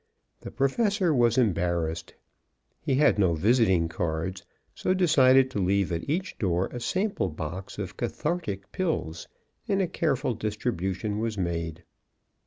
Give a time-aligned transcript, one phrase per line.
[0.39, 2.15] The Professor was embarrassed.
[2.81, 4.43] He had no visiting cards,
[4.73, 9.27] so decided to leave at each door a sample box of cathartic pills;
[9.67, 11.83] and a careful distribution was made.